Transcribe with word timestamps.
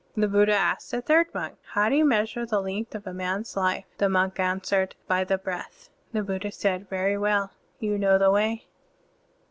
The 0.17 0.27
Buddha 0.27 0.55
asked 0.55 0.91
a 0.95 0.99
third 1.03 1.27
monk, 1.31 1.59
"How 1.73 1.87
do 1.87 1.95
you 1.95 2.03
measure 2.03 2.43
the 2.43 2.59
length 2.59 2.95
of 2.95 3.05
a 3.05 3.13
man's 3.13 3.55
life?" 3.55 3.85
The 3.99 4.09
monk 4.09 4.39
answered, 4.39 4.95
"By 5.05 5.23
the 5.23 5.37
breath." 5.37 5.89
The 6.11 6.23
Buddha 6.23 6.51
said, 6.51 6.89
"Very 6.89 7.19
well, 7.19 7.51
you 7.79 7.99
know 7.99 8.17
the 8.17 8.31
Way." 8.31 8.65